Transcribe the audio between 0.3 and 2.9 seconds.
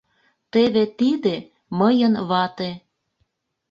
Теве тиде— мыйын вате.